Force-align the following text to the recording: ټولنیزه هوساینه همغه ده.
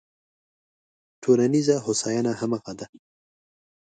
ټولنیزه 1.21 1.75
هوساینه 1.85 2.31
همغه 2.41 2.73
ده. 2.79 2.85